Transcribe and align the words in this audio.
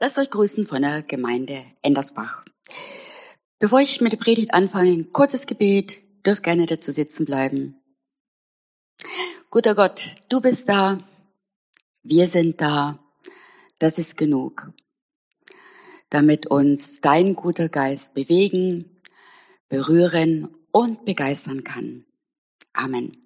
Lasst 0.00 0.18
euch 0.18 0.30
grüßen 0.30 0.66
von 0.66 0.82
der 0.82 1.02
Gemeinde 1.02 1.64
Endersbach. 1.82 2.44
Bevor 3.58 3.80
ich 3.80 4.00
mit 4.00 4.12
der 4.12 4.18
Predigt 4.18 4.52
anfange, 4.52 4.90
ein 4.90 5.12
kurzes 5.12 5.46
Gebet, 5.46 5.96
dürft 6.26 6.42
gerne 6.42 6.66
dazu 6.66 6.92
sitzen 6.92 7.24
bleiben. 7.24 7.80
Guter 9.50 9.74
Gott, 9.74 10.02
du 10.28 10.40
bist 10.40 10.68
da, 10.68 10.98
wir 12.02 12.26
sind 12.26 12.60
da, 12.60 12.98
das 13.78 13.98
ist 13.98 14.16
genug, 14.16 14.70
damit 16.10 16.46
uns 16.46 17.00
dein 17.00 17.34
guter 17.34 17.68
Geist 17.68 18.14
bewegen, 18.14 19.00
berühren 19.68 20.54
und 20.72 21.04
begeistern 21.04 21.64
kann. 21.64 22.04
Amen. 22.72 23.23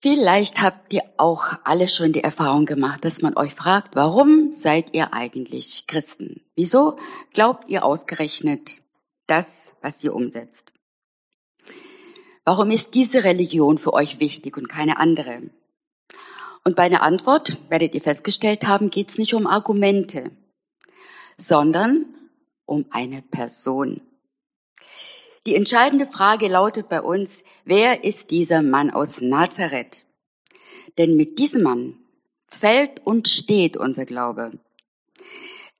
Vielleicht 0.00 0.62
habt 0.62 0.92
ihr 0.92 1.02
auch 1.16 1.54
alle 1.64 1.88
schon 1.88 2.12
die 2.12 2.22
Erfahrung 2.22 2.66
gemacht, 2.66 3.04
dass 3.04 3.20
man 3.20 3.36
euch 3.36 3.54
fragt, 3.54 3.96
warum 3.96 4.52
seid 4.52 4.94
ihr 4.94 5.12
eigentlich 5.12 5.88
Christen? 5.88 6.40
Wieso 6.54 6.98
glaubt 7.32 7.68
ihr 7.68 7.84
ausgerechnet 7.84 8.76
das, 9.26 9.74
was 9.82 10.02
ihr 10.04 10.14
umsetzt? 10.14 10.70
Warum 12.44 12.70
ist 12.70 12.94
diese 12.94 13.24
Religion 13.24 13.76
für 13.76 13.92
euch 13.92 14.20
wichtig 14.20 14.56
und 14.56 14.68
keine 14.68 14.98
andere? 14.98 15.50
Und 16.62 16.76
bei 16.76 16.88
der 16.88 17.02
Antwort, 17.02 17.58
werdet 17.68 17.94
ihr 17.94 18.00
festgestellt 18.00 18.68
haben, 18.68 18.90
geht 18.90 19.10
es 19.10 19.18
nicht 19.18 19.34
um 19.34 19.48
Argumente, 19.48 20.30
sondern 21.36 22.06
um 22.66 22.86
eine 22.90 23.20
Person. 23.22 24.00
Die 25.48 25.54
entscheidende 25.54 26.04
Frage 26.04 26.46
lautet 26.46 26.90
bei 26.90 27.00
uns, 27.00 27.42
wer 27.64 28.04
ist 28.04 28.32
dieser 28.32 28.60
Mann 28.60 28.90
aus 28.90 29.22
Nazareth? 29.22 30.04
Denn 30.98 31.16
mit 31.16 31.38
diesem 31.38 31.62
Mann 31.62 31.96
fällt 32.48 33.00
und 33.06 33.28
steht 33.28 33.78
unser 33.78 34.04
Glaube. 34.04 34.58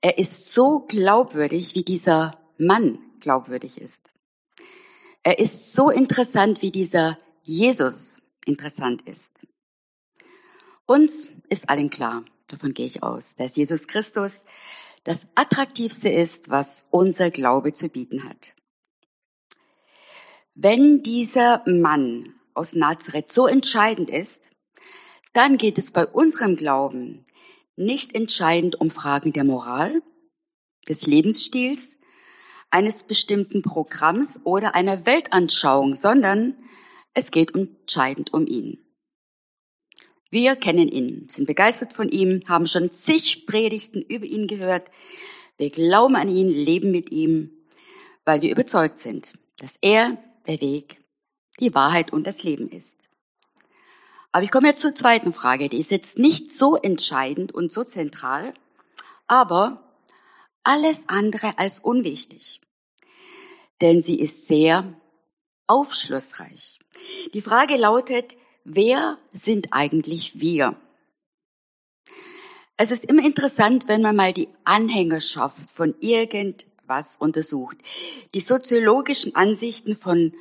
Er 0.01 0.17
ist 0.17 0.51
so 0.55 0.79
glaubwürdig, 0.79 1.75
wie 1.75 1.83
dieser 1.83 2.39
Mann 2.57 2.97
glaubwürdig 3.19 3.79
ist. 3.79 4.01
Er 5.21 5.37
ist 5.37 5.75
so 5.75 5.91
interessant, 5.91 6.63
wie 6.63 6.71
dieser 6.71 7.19
Jesus 7.43 8.17
interessant 8.45 9.03
ist. 9.03 9.35
Uns 10.87 11.27
ist 11.47 11.69
allen 11.69 11.91
klar, 11.91 12.25
davon 12.47 12.73
gehe 12.73 12.87
ich 12.87 13.03
aus, 13.03 13.35
dass 13.35 13.55
Jesus 13.55 13.85
Christus 13.85 14.45
das 15.03 15.27
Attraktivste 15.35 16.09
ist, 16.09 16.49
was 16.49 16.87
unser 16.89 17.29
Glaube 17.29 17.71
zu 17.71 17.87
bieten 17.87 18.23
hat. 18.23 18.55
Wenn 20.61 21.03
dieser 21.03 21.63
Mann 21.65 22.33
aus 22.53 22.75
Nazareth 22.75 23.31
so 23.31 23.47
entscheidend 23.47 24.09
ist, 24.09 24.43
dann 25.31 25.57
geht 25.57 25.77
es 25.77 25.91
bei 25.91 26.05
unserem 26.05 26.57
Glauben 26.57 27.25
nicht 27.77 28.13
entscheidend 28.13 28.75
um 28.81 28.91
Fragen 28.91 29.31
der 29.31 29.45
Moral, 29.45 30.01
des 30.89 31.07
Lebensstils, 31.07 31.97
eines 32.71 33.03
bestimmten 33.03 33.61
Programms 33.61 34.41
oder 34.43 34.75
einer 34.75 35.05
Weltanschauung, 35.05 35.95
sondern 35.95 36.57
es 37.13 37.31
geht 37.31 37.55
entscheidend 37.55 38.33
um 38.33 38.45
ihn. 38.45 38.83
Wir 40.29 40.57
kennen 40.57 40.89
ihn, 40.89 41.29
sind 41.29 41.47
begeistert 41.47 41.93
von 41.93 42.09
ihm, 42.09 42.43
haben 42.49 42.67
schon 42.67 42.91
zig 42.91 43.45
Predigten 43.45 44.01
über 44.01 44.25
ihn 44.25 44.47
gehört. 44.47 44.91
Wir 45.55 45.69
glauben 45.69 46.17
an 46.17 46.27
ihn, 46.27 46.49
leben 46.49 46.91
mit 46.91 47.11
ihm, 47.11 47.49
weil 48.25 48.41
wir 48.41 48.51
überzeugt 48.51 48.99
sind, 48.99 49.31
dass 49.55 49.79
er 49.81 50.21
der 50.49 50.61
Weg, 50.61 50.99
die 51.59 51.75
Wahrheit 51.75 52.11
und 52.11 52.25
das 52.25 52.43
Leben 52.43 52.69
ist. 52.69 52.99
Aber 54.31 54.43
ich 54.43 54.51
komme 54.51 54.67
jetzt 54.67 54.81
zur 54.81 54.93
zweiten 54.93 55.31
Frage, 55.31 55.69
die 55.69 55.77
ist 55.77 55.91
jetzt 55.91 56.17
nicht 56.17 56.51
so 56.51 56.75
entscheidend 56.75 57.53
und 57.53 57.71
so 57.71 57.83
zentral, 57.83 58.53
aber 59.27 59.83
alles 60.63 61.07
andere 61.07 61.57
als 61.57 61.79
unwichtig. 61.79 62.61
Denn 63.81 64.01
sie 64.01 64.19
ist 64.19 64.47
sehr 64.47 64.93
aufschlussreich. 65.67 66.79
Die 67.33 67.41
Frage 67.41 67.77
lautet, 67.77 68.35
wer 68.63 69.17
sind 69.31 69.67
eigentlich 69.71 70.39
wir? 70.39 70.75
Es 72.75 72.91
ist 72.91 73.05
immer 73.05 73.23
interessant, 73.23 73.87
wenn 73.87 74.01
man 74.01 74.15
mal 74.15 74.33
die 74.33 74.49
Anhängerschaft 74.63 75.69
von 75.69 75.95
irgend 75.99 76.65
was 76.89 77.15
untersucht. 77.15 77.77
Die 78.33 78.39
soziologischen 78.39 79.35
Ansichten 79.35 79.95
von 79.95 80.33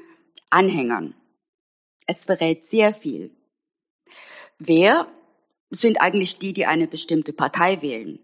Anhängern. 0.50 1.14
Es 2.06 2.24
verrät 2.24 2.64
sehr 2.64 2.94
viel. 2.94 3.30
Wer 4.58 5.06
sind 5.70 6.00
eigentlich 6.00 6.38
die, 6.38 6.52
die 6.52 6.66
eine 6.66 6.88
bestimmte 6.88 7.32
Partei 7.32 7.82
wählen? 7.82 8.18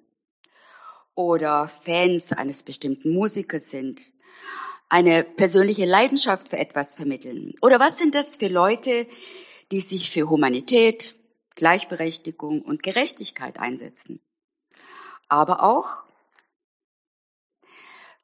Oder 1.14 1.68
Fans 1.68 2.32
eines 2.32 2.62
bestimmten 2.62 3.12
Musikers 3.12 3.70
sind? 3.70 4.00
Eine 4.88 5.22
persönliche 5.22 5.84
Leidenschaft 5.84 6.48
für 6.48 6.58
etwas 6.58 6.94
vermitteln? 6.94 7.54
Oder 7.60 7.78
was 7.78 7.98
sind 7.98 8.14
das 8.14 8.36
für 8.36 8.48
Leute, 8.48 9.06
die 9.70 9.80
sich 9.80 10.10
für 10.10 10.28
Humanität, 10.28 11.14
Gleichberechtigung 11.54 12.62
und 12.62 12.82
Gerechtigkeit 12.82 13.58
einsetzen? 13.58 14.20
Aber 15.28 15.62
auch 15.62 16.04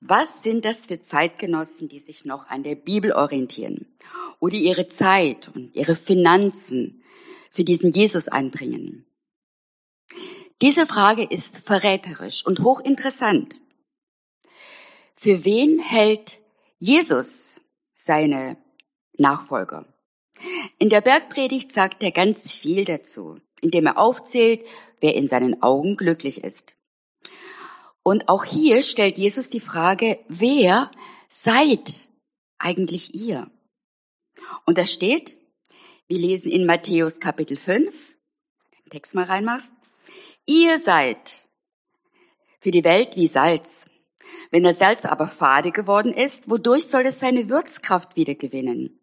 was 0.00 0.43
sind 0.43 0.65
das 0.65 0.87
für 0.87 1.00
Zeitgenossen, 1.00 1.88
die 1.88 1.99
sich 1.99 2.25
noch 2.25 2.49
an 2.49 2.62
der 2.62 2.75
Bibel 2.75 3.12
orientieren 3.12 3.87
oder 4.38 4.56
ihre 4.56 4.87
Zeit 4.87 5.50
und 5.55 5.75
ihre 5.77 5.94
Finanzen 5.94 7.03
für 7.50 7.65
diesen 7.65 7.93
Jesus 7.93 8.28
einbringen? 8.28 9.06
Diese 10.62 10.87
Frage 10.87 11.25
ist 11.25 11.59
verräterisch 11.59 12.44
und 12.44 12.61
hochinteressant. 12.61 13.56
Für 15.16 15.44
wen 15.44 15.78
hält 15.78 16.41
Jesus 16.78 17.61
seine 17.94 18.56
Nachfolger? 19.19 19.87
In 20.78 20.88
der 20.88 21.03
Bergpredigt 21.03 21.71
sagt 21.72 22.03
er 22.03 22.11
ganz 22.11 22.53
viel 22.53 22.87
dazu, 22.87 23.38
indem 23.61 23.87
er 23.87 23.99
aufzählt, 23.99 24.67
wer 25.00 25.15
in 25.15 25.28
seinen 25.28 25.62
Augen 25.62 25.97
glücklich 25.97 26.43
ist. 26.43 26.75
Und 28.03 28.28
auch 28.28 28.44
hier 28.44 28.83
stellt 28.83 29.19
Jesus 29.19 29.50
die 29.50 29.61
Frage, 29.61 30.19
wer 30.28 30.91
seid 31.28 32.09
eigentlich 32.59 33.15
ihr? 33.15 33.50
Und 34.65 34.78
da 34.78 34.87
steht, 34.87 35.37
wir 36.09 36.19
lesen 36.19 36.50
in 36.50 36.66
Matthäus 36.66 37.21
Kapitel 37.21 37.56
5, 37.56 37.94
den 38.84 38.91
Text 38.91 39.15
mal 39.15 39.25
reinmachst, 39.25 39.72
ihr 40.47 40.78
seid 40.78 41.44
für 42.59 42.71
die 42.71 42.84
Welt 42.84 43.16
wie 43.16 43.27
Salz. 43.27 43.87
Wenn 44.50 44.65
das 44.65 44.78
Salz 44.78 45.05
aber 45.05 45.28
fade 45.28 45.71
geworden 45.71 46.12
ist, 46.12 46.50
wodurch 46.50 46.87
soll 46.87 47.06
es 47.06 47.21
seine 47.21 47.49
Würzkraft 47.49 48.17
wieder 48.17 48.34
gewinnen? 48.34 48.99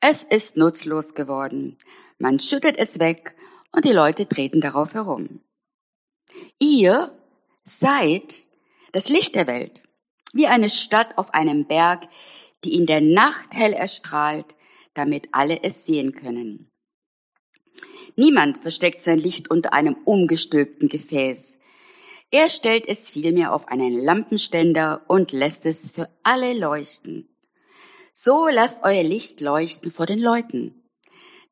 Es 0.00 0.22
ist 0.22 0.56
nutzlos 0.56 1.14
geworden. 1.14 1.76
Man 2.18 2.38
schüttet 2.38 2.78
es 2.78 2.98
weg 2.98 3.34
und 3.72 3.84
die 3.84 3.92
Leute 3.92 4.26
treten 4.28 4.60
darauf 4.60 4.94
herum. 4.94 5.40
Ihr 6.58 7.19
Seid 7.78 8.48
das 8.90 9.08
Licht 9.10 9.36
der 9.36 9.46
Welt, 9.46 9.80
wie 10.32 10.48
eine 10.48 10.68
Stadt 10.68 11.16
auf 11.16 11.32
einem 11.34 11.68
Berg, 11.68 12.08
die 12.64 12.74
in 12.74 12.84
der 12.84 13.00
Nacht 13.00 13.52
hell 13.52 13.72
erstrahlt, 13.72 14.56
damit 14.92 15.28
alle 15.30 15.62
es 15.62 15.86
sehen 15.86 16.12
können. 16.12 16.68
Niemand 18.16 18.58
versteckt 18.58 19.00
sein 19.00 19.20
Licht 19.20 19.52
unter 19.52 19.72
einem 19.72 19.94
umgestülpten 20.04 20.88
Gefäß. 20.88 21.60
Er 22.32 22.48
stellt 22.48 22.88
es 22.88 23.08
vielmehr 23.08 23.54
auf 23.54 23.68
einen 23.68 23.94
Lampenständer 23.94 25.02
und 25.06 25.30
lässt 25.30 25.64
es 25.64 25.92
für 25.92 26.08
alle 26.24 26.58
leuchten. 26.58 27.28
So 28.12 28.48
lasst 28.48 28.82
euer 28.82 29.04
Licht 29.04 29.40
leuchten 29.40 29.92
vor 29.92 30.06
den 30.06 30.18
Leuten, 30.18 30.82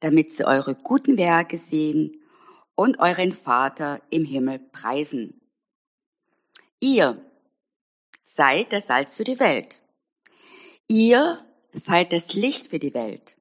damit 0.01 0.33
sie 0.33 0.45
eure 0.45 0.75
guten 0.75 1.17
Werke 1.17 1.57
sehen 1.57 2.21
und 2.75 2.99
euren 2.99 3.33
Vater 3.33 4.03
im 4.11 4.25
Himmel 4.25 4.59
preisen. 4.59 5.38
Ihr 6.81 7.25
seid 8.23 8.73
das 8.73 8.87
Salz 8.87 9.17
für 9.17 9.25
die 9.25 9.41
Welt. 9.41 9.81
Ihr 10.87 11.45
seid 11.73 12.13
das 12.13 12.35
Licht 12.35 12.69
für 12.69 12.79
die 12.79 12.95
Welt. 12.95 13.37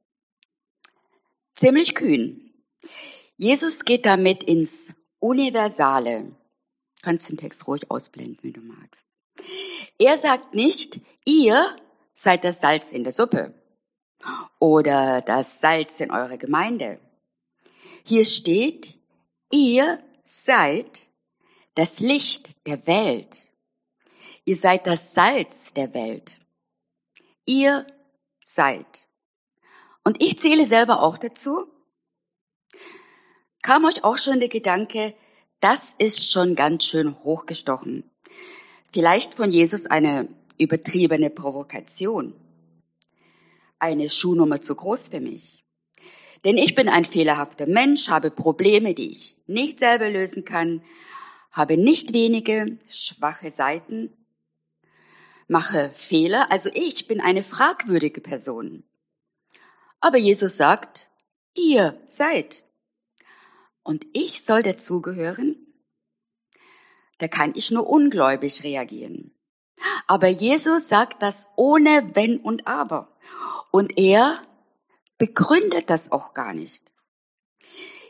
Ziemlich 1.56 1.96
kühn. 1.96 2.54
Jesus 3.36 3.86
geht 3.86 4.06
damit 4.06 4.44
ins 4.44 4.94
Universale. 5.20 6.36
Kannst 7.02 7.30
den 7.30 7.38
Text 7.38 7.68
ruhig 7.68 7.90
ausblenden, 7.92 8.40
wenn 8.42 8.54
du 8.54 8.62
magst. 8.62 9.06
Er 10.00 10.18
sagt 10.18 10.54
nicht, 10.54 11.00
ihr 11.26 11.76
seid 12.14 12.44
das 12.44 12.60
Salz 12.60 12.92
in 12.92 13.04
der 13.04 13.14
Suppe 13.14 13.54
oder 14.60 15.22
das 15.22 15.60
Salz 15.60 16.00
in 16.00 16.12
eurer 16.12 16.38
Gemeinde. 16.38 17.00
Hier 18.04 18.26
steht, 18.26 18.98
ihr 19.52 20.04
seid 20.24 21.08
das 21.78 22.00
Licht 22.00 22.50
der 22.66 22.88
Welt. 22.88 23.52
Ihr 24.46 24.56
seid 24.56 24.88
das 24.88 25.14
Salz 25.14 25.76
der 25.76 25.94
Welt. 25.94 26.40
Ihr 27.46 27.86
seid. 28.44 29.06
Und 30.04 30.24
ich 30.24 30.40
zähle 30.40 30.66
selber 30.66 31.04
auch 31.04 31.20
dazu. 31.20 31.68
Kam 33.62 33.86
euch 33.86 34.04
auch 34.04 34.18
schon 34.18 34.40
der 34.40 34.50
Gedanke, 34.50 35.14
das 35.60 35.94
ist 35.94 36.32
schon 36.32 36.56
ganz 36.56 36.84
schön 36.84 37.16
hochgestochen. 37.24 38.10
Vielleicht 38.92 39.36
von 39.36 39.52
Jesus 39.52 39.86
eine 39.86 40.28
übertriebene 40.58 41.30
Provokation. 41.30 42.34
Eine 43.78 44.10
Schuhnummer 44.10 44.62
zu 44.62 44.74
groß 44.74 45.10
für 45.10 45.20
mich. 45.20 45.64
Denn 46.44 46.58
ich 46.58 46.74
bin 46.74 46.90
ein 46.90 47.06
fehlerhafter 47.06 47.68
Mensch, 47.68 48.10
habe 48.10 48.32
Probleme, 48.32 48.96
die 48.96 49.12
ich 49.12 49.36
nicht 49.46 49.78
selber 49.78 50.10
lösen 50.10 50.44
kann, 50.44 50.82
habe 51.58 51.76
nicht 51.76 52.14
wenige 52.14 52.78
schwache 52.88 53.52
Seiten, 53.52 54.14
mache 55.48 55.90
Fehler, 55.96 56.52
also 56.52 56.70
ich 56.74 57.08
bin 57.08 57.20
eine 57.20 57.44
fragwürdige 57.44 58.22
Person. 58.22 58.84
Aber 60.00 60.18
Jesus 60.18 60.58
sagt, 60.58 61.10
ihr 61.56 62.00
seid. 62.06 62.64
Und 63.84 64.06
ich 64.14 64.44
soll 64.44 64.62
dazugehören? 64.62 65.56
Da 67.18 67.28
kann 67.28 67.54
ich 67.56 67.72
nur 67.72 67.90
ungläubig 67.90 68.64
reagieren. 68.64 69.34
Aber 70.06 70.28
Jesus 70.28 70.88
sagt 70.88 71.22
das 71.24 71.52
ohne 71.56 72.12
Wenn 72.14 72.38
und 72.38 72.68
Aber. 72.68 73.18
Und 73.72 73.98
er 73.98 74.42
begründet 75.18 75.90
das 75.90 76.12
auch 76.12 76.34
gar 76.34 76.54
nicht. 76.54 76.84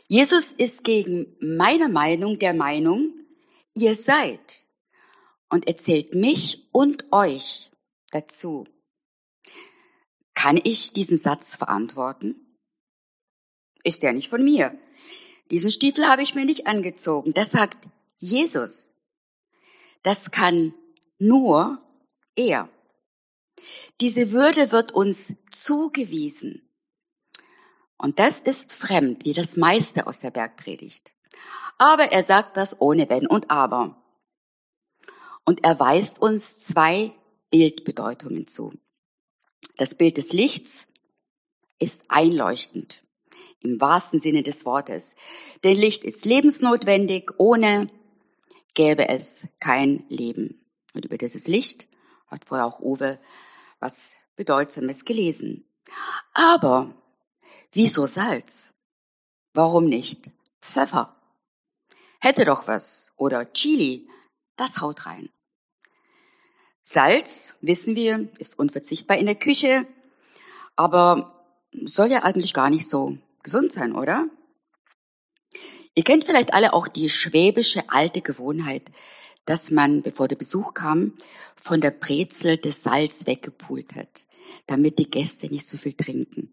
Jesus 0.06 0.52
ist 0.52 0.84
gegen 0.84 1.36
meine 1.40 1.88
Meinung 1.88 2.38
der 2.38 2.54
Meinung, 2.54 3.17
ihr 3.78 3.94
seid 3.94 4.40
und 5.48 5.66
erzählt 5.66 6.14
mich 6.14 6.68
und 6.72 7.06
euch 7.12 7.70
dazu. 8.10 8.66
Kann 10.34 10.60
ich 10.62 10.92
diesen 10.92 11.16
Satz 11.16 11.56
verantworten? 11.56 12.36
Ist 13.82 14.02
der 14.02 14.12
nicht 14.12 14.28
von 14.28 14.44
mir? 14.44 14.78
Diesen 15.50 15.70
Stiefel 15.70 16.06
habe 16.06 16.22
ich 16.22 16.34
mir 16.34 16.44
nicht 16.44 16.66
angezogen. 16.66 17.32
Das 17.32 17.50
sagt 17.50 17.78
Jesus. 18.18 18.94
Das 20.02 20.30
kann 20.30 20.74
nur 21.18 21.82
er. 22.36 22.68
Diese 24.00 24.30
Würde 24.30 24.70
wird 24.70 24.92
uns 24.92 25.34
zugewiesen. 25.50 26.62
Und 27.96 28.20
das 28.20 28.38
ist 28.38 28.72
fremd, 28.72 29.24
wie 29.24 29.32
das 29.32 29.56
meiste 29.56 30.06
aus 30.06 30.20
der 30.20 30.30
Bergpredigt. 30.30 31.10
Aber 31.78 32.12
er 32.12 32.22
sagt 32.22 32.56
das 32.56 32.80
ohne 32.80 33.08
Wenn 33.08 33.26
und 33.26 33.50
Aber. 33.50 33.96
Und 35.44 35.64
er 35.64 35.78
weist 35.80 36.20
uns 36.20 36.58
zwei 36.58 37.12
Bildbedeutungen 37.50 38.46
zu. 38.46 38.74
Das 39.76 39.94
Bild 39.94 40.16
des 40.16 40.32
Lichts 40.32 40.88
ist 41.78 42.04
einleuchtend 42.08 43.02
im 43.60 43.80
wahrsten 43.80 44.18
Sinne 44.18 44.42
des 44.42 44.64
Wortes. 44.64 45.16
Denn 45.64 45.76
Licht 45.76 46.04
ist 46.04 46.24
lebensnotwendig, 46.24 47.30
ohne 47.38 47.88
gäbe 48.74 49.08
es 49.08 49.48
kein 49.60 50.04
Leben. 50.08 50.64
Und 50.94 51.04
über 51.04 51.18
dieses 51.18 51.48
Licht 51.48 51.88
hat 52.26 52.44
vorher 52.44 52.66
auch 52.66 52.80
Uwe 52.80 53.18
was 53.80 54.16
Bedeutsames 54.36 55.04
gelesen. 55.04 55.64
Aber 56.34 56.94
wieso 57.72 58.06
Salz? 58.06 58.72
Warum 59.54 59.86
nicht 59.86 60.30
Pfeffer? 60.60 61.17
Hätte 62.18 62.44
doch 62.44 62.66
was. 62.66 63.12
Oder 63.16 63.52
Chili, 63.52 64.08
das 64.56 64.80
haut 64.80 65.06
rein. 65.06 65.30
Salz, 66.80 67.56
wissen 67.60 67.96
wir, 67.96 68.28
ist 68.38 68.58
unverzichtbar 68.58 69.18
in 69.18 69.26
der 69.26 69.34
Küche, 69.34 69.86
aber 70.74 71.44
soll 71.84 72.10
ja 72.10 72.22
eigentlich 72.22 72.54
gar 72.54 72.70
nicht 72.70 72.88
so 72.88 73.18
gesund 73.42 73.72
sein, 73.72 73.94
oder? 73.94 74.26
Ihr 75.94 76.04
kennt 76.04 76.24
vielleicht 76.24 76.54
alle 76.54 76.72
auch 76.72 76.88
die 76.88 77.10
schwäbische 77.10 77.90
alte 77.90 78.20
Gewohnheit, 78.20 78.84
dass 79.44 79.70
man, 79.70 80.02
bevor 80.02 80.28
der 80.28 80.36
Besuch 80.36 80.74
kam, 80.74 81.14
von 81.60 81.80
der 81.80 81.90
Brezel 81.90 82.56
das 82.56 82.82
Salz 82.82 83.26
weggepult 83.26 83.94
hat, 83.94 84.24
damit 84.66 84.98
die 84.98 85.10
Gäste 85.10 85.48
nicht 85.48 85.66
so 85.66 85.76
viel 85.76 85.94
trinken. 85.94 86.52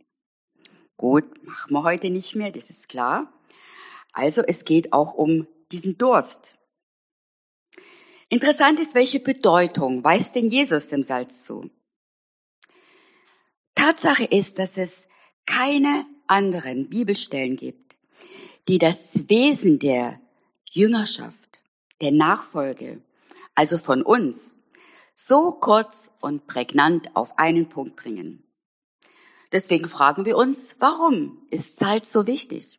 Gut, 0.98 1.46
machen 1.46 1.74
wir 1.74 1.84
heute 1.84 2.10
nicht 2.10 2.36
mehr, 2.36 2.52
das 2.52 2.70
ist 2.70 2.90
klar. 2.90 3.32
Also 4.14 4.42
es 4.42 4.66
geht 4.66 4.94
auch 4.94 5.14
um 5.14 5.48
diesen 5.72 5.98
Durst. 5.98 6.56
Interessant 8.30 8.80
ist, 8.80 8.96
welche 8.96 9.20
Bedeutung 9.20 10.04
weist 10.04 10.36
denn 10.36 10.50
Jesus 10.50 10.90
dem 10.90 11.04
Salz 11.04 11.44
zu? 11.44 11.70
Tatsache 13.76 14.24
ist, 14.24 14.58
dass 14.58 14.78
es 14.78 15.08
keine 15.46 16.06
anderen 16.28 16.90
Bibelstellen 16.90 17.56
gibt, 17.56 17.96
die 18.68 18.80
das 18.80 19.30
Wesen 19.30 19.80
der 19.80 20.20
Jüngerschaft, 20.72 21.62
der 22.02 22.12
Nachfolge, 22.12 23.02
also 23.54 23.78
von 23.78 24.02
uns, 24.02 24.58
so 25.14 25.52
kurz 25.52 26.12
und 26.20 26.48
prägnant 26.48 27.16
auf 27.16 27.38
einen 27.38 27.70
Punkt 27.70 27.96
bringen. 27.96 28.44
Deswegen 29.52 29.88
fragen 29.88 30.26
wir 30.26 30.36
uns, 30.36 30.76
warum 30.80 31.46
ist 31.50 31.78
Salz 31.78 32.12
so 32.12 32.28
wichtig? 32.28 32.78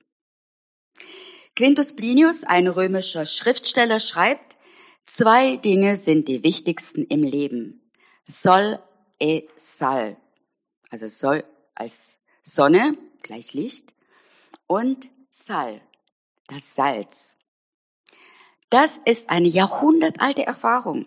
Quintus 1.56 1.94
Plinius, 1.94 2.44
ein 2.44 2.68
römischer 2.68 3.24
Schriftsteller, 3.24 3.98
schreibt, 3.98 4.56
zwei 5.06 5.56
Dinge 5.56 5.96
sind 5.96 6.28
die 6.28 6.44
wichtigsten 6.44 7.06
im 7.06 7.22
Leben. 7.22 7.80
Sol 8.26 8.78
e 9.18 9.44
sal. 9.56 10.18
Also 10.90 11.08
Sol 11.08 11.44
als 11.74 12.18
Sonne 12.42 12.98
gleich 13.22 13.54
Licht 13.54 13.94
und 14.66 15.08
Sal, 15.30 15.80
das 16.46 16.74
Salz. 16.74 17.36
Das 18.68 18.98
ist 18.98 19.30
eine 19.30 19.48
jahrhundertalte 19.48 20.44
Erfahrung. 20.44 21.06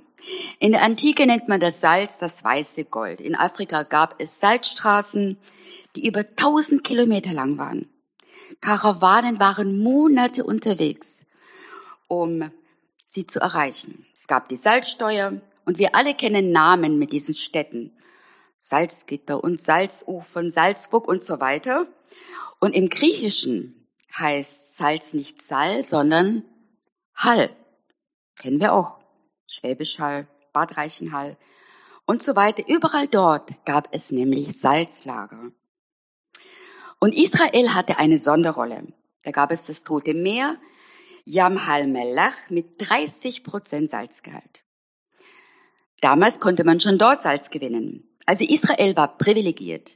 In 0.60 0.72
der 0.72 0.82
Antike 0.82 1.28
nennt 1.28 1.48
man 1.48 1.60
das 1.60 1.80
Salz 1.80 2.18
das 2.18 2.44
weiße 2.44 2.86
Gold. 2.86 3.22
In 3.22 3.36
Afrika 3.36 3.84
gab 3.84 4.20
es 4.20 4.40
Salzstraßen, 4.40 5.38
die 5.96 6.08
über 6.08 6.22
1000 6.22 6.84
Kilometer 6.84 7.34
lang 7.34 7.60
waren. 7.60 7.88
Karawanen 8.62 9.40
waren 9.40 9.82
Monate 9.82 10.44
unterwegs, 10.44 11.26
um 12.08 12.52
sie 13.06 13.26
zu 13.26 13.40
erreichen. 13.40 14.06
Es 14.14 14.28
gab 14.28 14.50
die 14.50 14.58
Salzsteuer 14.58 15.42
und 15.66 15.78
wir 15.78 15.96
alle 15.96 16.16
kennen 16.16 16.52
Namen 16.52 17.00
mit 17.00 17.12
diesen 17.12 17.34
Städten. 17.34 17.92
Salzgitter 18.58 19.42
und 19.44 19.62
Salzufern, 19.62 20.52
Salzburg 20.52 21.08
und 21.08 21.24
so 21.24 21.40
weiter. 21.40 21.88
Und 22.60 22.76
im 22.76 22.90
Griechischen 22.90 23.88
heißt 24.18 24.76
Salz 24.76 25.14
nicht 25.14 25.42
Sal, 25.42 25.84
sondern 25.84 26.44
Hall. 27.16 27.50
Kennen 28.36 28.60
wir 28.60 28.74
auch. 28.74 29.00
Schwäbisch 29.48 30.00
Hall, 30.00 30.28
Bad 30.54 30.78
Reichenhall 30.78 31.38
und 32.06 32.24
so 32.24 32.36
weiter. 32.36 32.64
Überall 32.68 33.08
dort 33.08 33.66
gab 33.66 33.90
es 33.94 34.12
nämlich 34.12 34.60
Salzlager. 34.60 35.52
Und 37.00 37.16
Israel 37.16 37.74
hatte 37.74 37.98
eine 37.98 38.18
Sonderrolle. 38.18 38.88
Da 39.24 39.32
gab 39.32 39.52
es 39.52 39.66
das 39.66 39.84
Tote 39.84 40.14
Meer, 40.14 40.58
Yam 41.26 41.68
Hal-Melach 41.68 42.50
mit 42.50 42.76
30 42.80 43.44
Prozent 43.44 43.90
Salzgehalt. 43.90 44.64
Damals 46.02 46.40
konnte 46.40 46.64
man 46.64 46.80
schon 46.80 46.98
dort 46.98 47.22
Salz 47.22 47.50
gewinnen. 47.50 48.10
Also 48.26 48.46
Israel 48.46 48.96
war 48.96 49.18
privilegiert. 49.18 49.92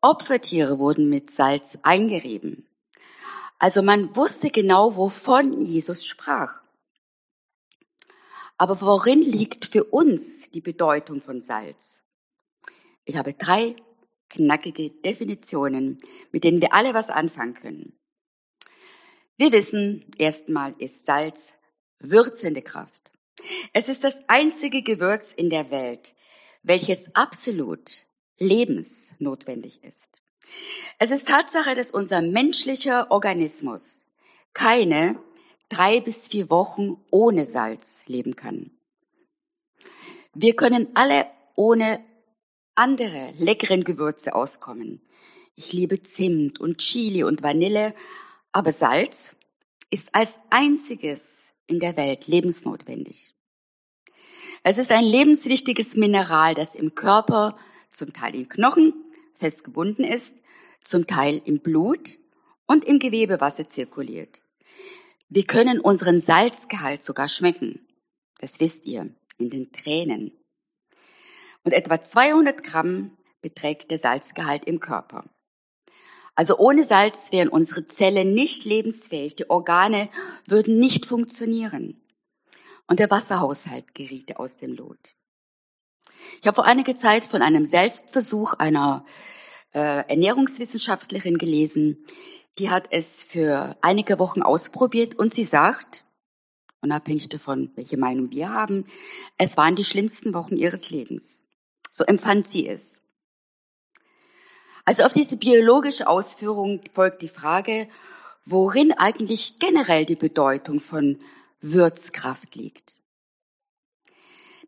Opfertiere 0.00 0.78
wurden 0.78 1.08
mit 1.08 1.30
Salz 1.30 1.78
eingerieben. 1.82 2.68
Also 3.58 3.82
man 3.82 4.14
wusste 4.14 4.50
genau, 4.50 4.96
wovon 4.96 5.62
Jesus 5.62 6.04
sprach. 6.04 6.60
Aber 8.58 8.80
worin 8.80 9.22
liegt 9.22 9.66
für 9.66 9.84
uns 9.84 10.50
die 10.50 10.60
Bedeutung 10.60 11.20
von 11.20 11.40
Salz? 11.40 12.02
Ich 13.04 13.16
habe 13.16 13.34
drei 13.34 13.76
knackige 14.36 14.90
Definitionen, 14.90 16.00
mit 16.32 16.44
denen 16.44 16.60
wir 16.60 16.74
alle 16.74 16.94
was 16.94 17.10
anfangen 17.10 17.54
können. 17.54 17.98
Wir 19.36 19.52
wissen, 19.52 20.10
erstmal 20.18 20.74
ist 20.78 21.04
Salz 21.04 21.54
würzende 21.98 22.62
Kraft. 22.62 23.10
Es 23.72 23.88
ist 23.88 24.04
das 24.04 24.28
einzige 24.28 24.82
Gewürz 24.82 25.32
in 25.32 25.50
der 25.50 25.70
Welt, 25.70 26.14
welches 26.62 27.14
absolut 27.14 28.02
lebensnotwendig 28.38 29.82
ist. 29.82 30.10
Es 30.98 31.10
ist 31.10 31.28
Tatsache, 31.28 31.74
dass 31.74 31.90
unser 31.90 32.22
menschlicher 32.22 33.10
Organismus 33.10 34.08
keine 34.54 35.20
drei 35.68 36.00
bis 36.00 36.28
vier 36.28 36.48
Wochen 36.48 36.96
ohne 37.10 37.44
Salz 37.44 38.04
leben 38.06 38.36
kann. 38.36 38.70
Wir 40.32 40.54
können 40.54 40.88
alle 40.94 41.26
ohne 41.54 42.04
andere 42.76 43.32
leckeren 43.38 43.84
Gewürze 43.84 44.34
auskommen. 44.34 45.00
Ich 45.54 45.72
liebe 45.72 46.02
Zimt 46.02 46.60
und 46.60 46.78
Chili 46.78 47.24
und 47.24 47.42
Vanille, 47.42 47.94
aber 48.52 48.72
Salz 48.72 49.36
ist 49.90 50.14
als 50.14 50.40
einziges 50.50 51.54
in 51.66 51.80
der 51.80 51.96
Welt 51.96 52.26
lebensnotwendig. 52.26 53.32
Es 54.62 54.78
ist 54.78 54.90
ein 54.90 55.04
lebenswichtiges 55.04 55.96
Mineral, 55.96 56.54
das 56.54 56.74
im 56.74 56.94
Körper 56.94 57.56
zum 57.90 58.12
Teil 58.12 58.34
im 58.34 58.48
Knochen 58.48 58.92
festgebunden 59.34 60.04
ist, 60.04 60.36
zum 60.82 61.06
Teil 61.06 61.40
im 61.44 61.60
Blut 61.60 62.18
und 62.66 62.84
im 62.84 62.98
Gewebewasser 62.98 63.68
zirkuliert. 63.68 64.42
Wir 65.28 65.44
können 65.44 65.80
unseren 65.80 66.20
Salzgehalt 66.20 67.02
sogar 67.02 67.28
schmecken. 67.28 67.86
Das 68.38 68.60
wisst 68.60 68.86
ihr, 68.86 69.14
in 69.38 69.50
den 69.50 69.72
Tränen. 69.72 70.32
Und 71.66 71.72
etwa 71.72 72.00
200 72.00 72.62
Gramm 72.62 73.10
beträgt 73.42 73.90
der 73.90 73.98
Salzgehalt 73.98 74.66
im 74.66 74.78
Körper. 74.78 75.24
Also 76.36 76.58
ohne 76.58 76.84
Salz 76.84 77.32
wären 77.32 77.48
unsere 77.48 77.88
Zellen 77.88 78.34
nicht 78.34 78.64
lebensfähig, 78.64 79.34
die 79.34 79.50
Organe 79.50 80.08
würden 80.46 80.78
nicht 80.78 81.06
funktionieren 81.06 82.00
und 82.86 83.00
der 83.00 83.10
Wasserhaushalt 83.10 83.96
geriete 83.96 84.38
aus 84.38 84.58
dem 84.58 84.74
Lot. 84.74 85.00
Ich 86.40 86.46
habe 86.46 86.54
vor 86.54 86.66
einiger 86.66 86.94
Zeit 86.94 87.26
von 87.26 87.42
einem 87.42 87.64
Selbstversuch 87.64 88.52
einer 88.52 89.04
äh, 89.74 90.08
Ernährungswissenschaftlerin 90.08 91.36
gelesen, 91.36 92.06
die 92.60 92.70
hat 92.70 92.86
es 92.92 93.24
für 93.24 93.76
einige 93.80 94.20
Wochen 94.20 94.42
ausprobiert 94.42 95.18
und 95.18 95.34
sie 95.34 95.44
sagt, 95.44 96.04
unabhängig 96.80 97.28
davon, 97.28 97.72
welche 97.74 97.96
Meinung 97.96 98.30
wir 98.30 98.50
haben, 98.50 98.86
es 99.36 99.56
waren 99.56 99.74
die 99.74 99.84
schlimmsten 99.84 100.32
Wochen 100.32 100.56
ihres 100.56 100.90
Lebens. 100.90 101.42
So 101.96 102.04
empfand 102.04 102.46
sie 102.46 102.68
es. 102.68 103.00
Also 104.84 105.04
auf 105.04 105.14
diese 105.14 105.38
biologische 105.38 106.06
Ausführung 106.06 106.82
folgt 106.92 107.22
die 107.22 107.28
Frage, 107.28 107.88
worin 108.44 108.92
eigentlich 108.92 109.58
generell 109.60 110.04
die 110.04 110.14
Bedeutung 110.14 110.80
von 110.80 111.18
Würzkraft 111.62 112.54
liegt. 112.54 112.94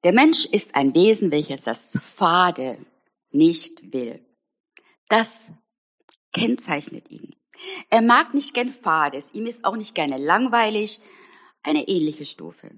Der 0.04 0.14
Mensch 0.14 0.46
ist 0.46 0.74
ein 0.74 0.94
Wesen, 0.94 1.30
welches 1.30 1.64
das 1.64 1.98
Fade 2.02 2.78
nicht 3.30 3.92
will. 3.92 4.24
Das 5.10 5.52
kennzeichnet 6.32 7.10
ihn. 7.10 7.36
Er 7.90 8.00
mag 8.00 8.32
nicht 8.32 8.54
gern 8.54 8.70
Fades, 8.70 9.34
ihm 9.34 9.44
ist 9.44 9.66
auch 9.66 9.76
nicht 9.76 9.94
gerne 9.94 10.16
langweilig, 10.16 11.02
eine 11.62 11.88
ähnliche 11.88 12.24
Stufe. 12.24 12.70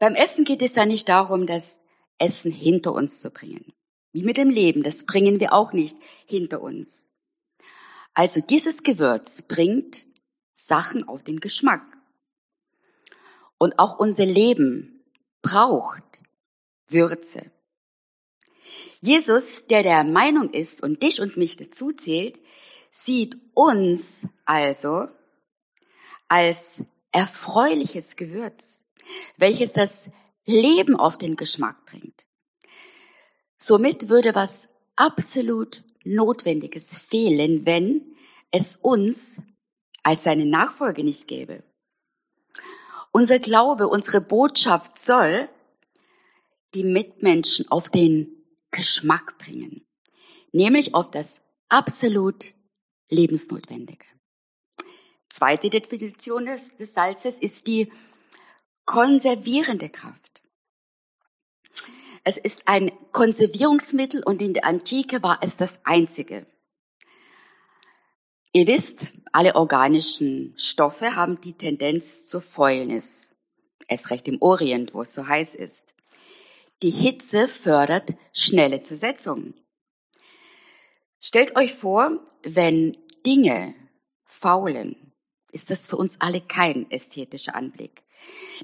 Beim 0.00 0.16
Essen 0.16 0.44
geht 0.44 0.62
es 0.62 0.74
ja 0.74 0.84
nicht 0.84 1.08
darum, 1.08 1.46
das 1.46 1.83
Essen 2.18 2.52
hinter 2.52 2.92
uns 2.92 3.20
zu 3.20 3.30
bringen. 3.30 3.72
Wie 4.12 4.22
mit 4.22 4.36
dem 4.36 4.50
Leben, 4.50 4.82
das 4.82 5.04
bringen 5.04 5.40
wir 5.40 5.52
auch 5.52 5.72
nicht 5.72 5.96
hinter 6.26 6.62
uns. 6.62 7.10
Also 8.14 8.40
dieses 8.40 8.84
Gewürz 8.84 9.42
bringt 9.42 10.06
Sachen 10.52 11.08
auf 11.08 11.24
den 11.24 11.40
Geschmack. 11.40 11.82
Und 13.58 13.78
auch 13.78 13.98
unser 13.98 14.26
Leben 14.26 15.04
braucht 15.42 16.22
Würze. 16.88 17.50
Jesus, 19.00 19.66
der 19.66 19.82
der 19.82 20.04
Meinung 20.04 20.50
ist 20.50 20.82
und 20.82 21.02
dich 21.02 21.20
und 21.20 21.36
mich 21.36 21.56
dazu 21.56 21.92
zählt, 21.92 22.38
sieht 22.90 23.36
uns 23.52 24.28
also 24.44 25.08
als 26.28 26.84
erfreuliches 27.12 28.16
Gewürz, 28.16 28.84
welches 29.36 29.72
das 29.72 30.12
Leben 30.46 30.96
auf 30.96 31.16
den 31.18 31.36
Geschmack 31.36 31.86
bringt. 31.86 32.26
Somit 33.58 34.08
würde 34.08 34.34
was 34.34 34.68
absolut 34.96 35.82
Notwendiges 36.04 36.98
fehlen, 36.98 37.64
wenn 37.64 38.14
es 38.50 38.76
uns 38.76 39.42
als 40.02 40.24
seine 40.24 40.44
Nachfolge 40.44 41.02
nicht 41.02 41.28
gäbe. 41.28 41.64
Unser 43.10 43.38
Glaube, 43.38 43.88
unsere 43.88 44.20
Botschaft 44.20 44.98
soll 44.98 45.48
die 46.74 46.84
Mitmenschen 46.84 47.70
auf 47.70 47.88
den 47.88 48.44
Geschmack 48.70 49.38
bringen, 49.38 49.86
nämlich 50.52 50.94
auf 50.94 51.10
das 51.10 51.44
absolut 51.68 52.52
Lebensnotwendige. 53.08 54.04
Zweite 55.28 55.70
Definition 55.70 56.46
des, 56.46 56.76
des 56.76 56.92
Salzes 56.92 57.38
ist 57.38 57.66
die 57.66 57.92
konservierende 58.84 59.88
Kraft. 59.88 60.33
Es 62.24 62.38
ist 62.38 62.68
ein 62.68 62.90
Konservierungsmittel 63.12 64.22
und 64.22 64.40
in 64.40 64.54
der 64.54 64.64
Antike 64.64 65.22
war 65.22 65.38
es 65.42 65.58
das 65.58 65.80
einzige. 65.84 66.46
Ihr 68.54 68.66
wisst, 68.66 69.12
alle 69.32 69.56
organischen 69.56 70.54
Stoffe 70.56 71.16
haben 71.16 71.40
die 71.42 71.52
Tendenz 71.52 72.26
zur 72.26 72.40
Fäulnis. 72.40 73.30
Es 73.88 74.10
recht 74.10 74.26
im 74.26 74.40
Orient, 74.40 74.94
wo 74.94 75.02
es 75.02 75.12
so 75.12 75.26
heiß 75.26 75.54
ist. 75.54 75.92
Die 76.82 76.90
Hitze 76.90 77.46
fördert 77.46 78.14
schnelle 78.32 78.80
Zersetzung. 78.80 79.54
Stellt 81.20 81.56
euch 81.56 81.74
vor, 81.74 82.24
wenn 82.42 82.96
Dinge 83.26 83.74
faulen, 84.24 85.12
ist 85.52 85.70
das 85.70 85.86
für 85.86 85.96
uns 85.96 86.20
alle 86.20 86.40
kein 86.40 86.90
ästhetischer 86.90 87.54
Anblick. 87.54 88.02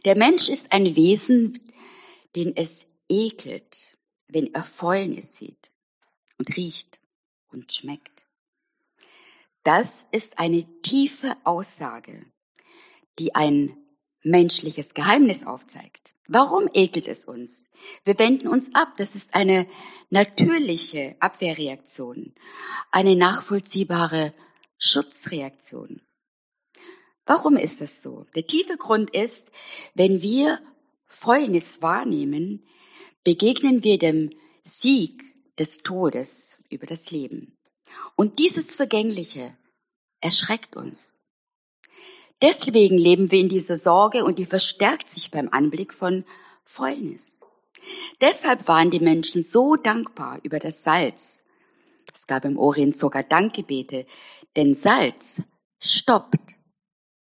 Der 0.04 0.16
Mensch 0.16 0.48
ist 0.48 0.72
ein 0.72 0.96
Wesen, 0.96 1.58
den 2.36 2.56
es 2.56 2.89
ekelt, 3.10 3.98
wenn 4.28 4.54
er 4.54 4.64
Fäulnis 4.64 5.34
sieht 5.36 5.70
und 6.38 6.56
riecht 6.56 7.00
und 7.50 7.70
schmeckt. 7.72 8.24
Das 9.62 10.04
ist 10.10 10.38
eine 10.38 10.64
tiefe 10.80 11.36
Aussage, 11.44 12.24
die 13.18 13.34
ein 13.34 13.76
menschliches 14.22 14.94
Geheimnis 14.94 15.46
aufzeigt. 15.46 16.14
Warum 16.28 16.70
ekelt 16.72 17.08
es 17.08 17.24
uns? 17.24 17.68
Wir 18.04 18.18
wenden 18.18 18.48
uns 18.48 18.74
ab. 18.74 18.94
Das 18.96 19.16
ist 19.16 19.34
eine 19.34 19.68
natürliche 20.10 21.16
Abwehrreaktion, 21.18 22.34
eine 22.92 23.16
nachvollziehbare 23.16 24.32
Schutzreaktion. 24.78 26.00
Warum 27.26 27.56
ist 27.56 27.80
das 27.80 28.00
so? 28.00 28.26
Der 28.34 28.46
tiefe 28.46 28.76
Grund 28.76 29.10
ist, 29.10 29.50
wenn 29.94 30.22
wir 30.22 30.60
Fäulnis 31.06 31.82
wahrnehmen, 31.82 32.64
begegnen 33.24 33.84
wir 33.84 33.98
dem 33.98 34.30
Sieg 34.62 35.22
des 35.58 35.78
Todes 35.78 36.58
über 36.70 36.86
das 36.86 37.10
Leben. 37.10 37.56
Und 38.16 38.38
dieses 38.38 38.76
Vergängliche 38.76 39.56
erschreckt 40.20 40.76
uns. 40.76 41.16
Deswegen 42.42 42.96
leben 42.96 43.30
wir 43.30 43.38
in 43.38 43.48
dieser 43.48 43.76
Sorge 43.76 44.24
und 44.24 44.38
die 44.38 44.46
verstärkt 44.46 45.08
sich 45.08 45.30
beim 45.30 45.48
Anblick 45.50 45.92
von 45.92 46.24
Fäulnis. 46.64 47.42
Deshalb 48.20 48.68
waren 48.68 48.90
die 48.90 49.00
Menschen 49.00 49.42
so 49.42 49.76
dankbar 49.76 50.40
über 50.42 50.58
das 50.58 50.82
Salz. 50.82 51.44
Es 52.14 52.26
gab 52.26 52.44
im 52.44 52.58
Orient 52.58 52.96
sogar 52.96 53.22
Dankgebete, 53.22 54.06
denn 54.56 54.74
Salz 54.74 55.42
stoppt 55.78 56.38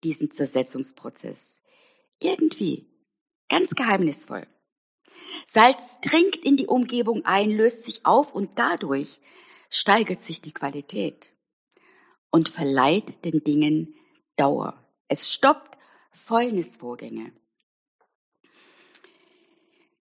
diesen 0.04 0.30
Zersetzungsprozess. 0.30 1.62
Irgendwie, 2.20 2.86
ganz 3.48 3.70
geheimnisvoll. 3.70 4.46
Salz 5.44 6.00
dringt 6.00 6.36
in 6.36 6.56
die 6.56 6.66
Umgebung 6.66 7.24
ein, 7.24 7.50
löst 7.50 7.84
sich 7.84 8.04
auf 8.04 8.34
und 8.34 8.58
dadurch 8.58 9.20
steigert 9.70 10.20
sich 10.20 10.40
die 10.40 10.52
Qualität 10.52 11.30
und 12.30 12.48
verleiht 12.48 13.24
den 13.24 13.42
Dingen 13.44 13.94
Dauer. 14.36 14.82
Es 15.08 15.32
stoppt 15.32 15.78
Fäulnisvorgänge. 16.12 17.32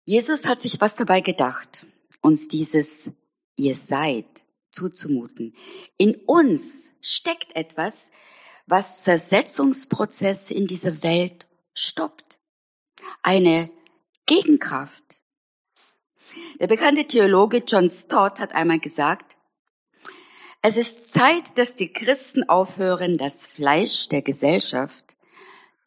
Jesus 0.06 0.46
hat 0.46 0.62
sich 0.62 0.82
was 0.82 0.96
dabei 0.96 1.22
gedacht, 1.22 1.86
uns 2.22 2.48
dieses 2.48 3.12
ihr 3.56 3.76
seid 3.76 4.26
zuzumuten. 4.72 5.56
In 5.98 6.16
uns 6.26 6.92
steckt 7.02 7.56
etwas, 7.56 8.12
was 8.66 9.04
Zersetzungsprozesse 9.04 10.54
in 10.54 10.68
dieser 10.68 11.04
Welt 11.04 11.48
stoppt. 11.74 12.40
Eine 13.22 13.70
Gegenkraft. 14.26 15.21
Der 16.62 16.68
bekannte 16.68 17.08
Theologe 17.08 17.64
John 17.66 17.90
Stott 17.90 18.38
hat 18.38 18.54
einmal 18.54 18.78
gesagt, 18.78 19.36
es 20.62 20.78
ist 20.78 21.10
Zeit, 21.10 21.58
dass 21.58 21.76
die 21.76 21.92
Christen 21.92 22.48
aufhören, 22.50 23.18
das 23.18 23.48
Fleisch 23.48 24.10
der 24.10 24.22
Gesellschaft 24.22 25.16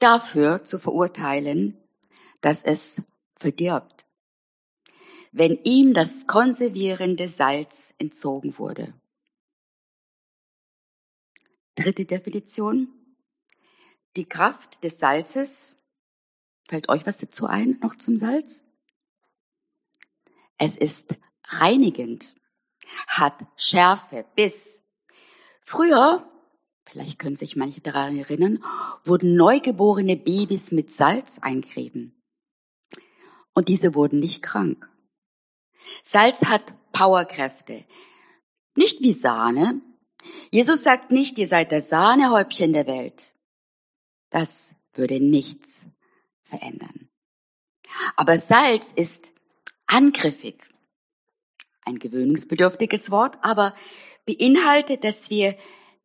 dafür 0.00 0.64
zu 0.64 0.80
verurteilen, 0.80 1.78
dass 2.40 2.64
es 2.64 3.04
verdirbt, 3.36 4.04
wenn 5.30 5.60
ihm 5.62 5.94
das 5.94 6.26
konservierende 6.26 7.28
Salz 7.28 7.94
entzogen 7.98 8.58
wurde. 8.58 8.92
Dritte 11.76 12.04
Definition. 12.04 12.88
Die 14.16 14.28
Kraft 14.28 14.82
des 14.82 14.98
Salzes 14.98 15.76
Fällt 16.66 16.88
euch 16.88 17.06
was 17.06 17.18
dazu 17.18 17.46
ein, 17.46 17.78
noch 17.80 17.94
zum 17.94 18.18
Salz? 18.18 18.66
Es 20.58 20.76
ist 20.76 21.16
reinigend, 21.48 22.24
hat 23.06 23.34
Schärfe, 23.56 24.24
Biss. 24.34 24.82
Früher, 25.62 26.28
vielleicht 26.86 27.18
können 27.18 27.36
sich 27.36 27.56
manche 27.56 27.80
daran 27.80 28.16
erinnern, 28.16 28.62
wurden 29.04 29.36
neugeborene 29.36 30.16
Babys 30.16 30.72
mit 30.72 30.92
Salz 30.92 31.38
eingerieben. 31.40 32.22
Und 33.54 33.68
diese 33.68 33.94
wurden 33.94 34.20
nicht 34.20 34.42
krank. 34.42 34.88
Salz 36.02 36.44
hat 36.44 36.62
Powerkräfte. 36.92 37.84
Nicht 38.74 39.00
wie 39.00 39.12
Sahne, 39.12 39.80
Jesus 40.50 40.82
sagt 40.82 41.10
nicht, 41.10 41.38
ihr 41.38 41.48
seid 41.48 41.72
das 41.72 41.88
Sahnehäubchen 41.88 42.72
der 42.72 42.86
Welt. 42.86 43.32
Das 44.30 44.74
würde 44.94 45.20
nichts 45.20 45.86
verändern. 46.44 47.08
Aber 48.16 48.38
Salz 48.38 48.92
ist 48.92 49.32
angriffig. 49.86 50.56
Ein 51.84 51.98
gewöhnungsbedürftiges 51.98 53.10
Wort, 53.10 53.38
aber 53.42 53.74
beinhaltet, 54.26 55.04
dass 55.04 55.30
wir 55.30 55.56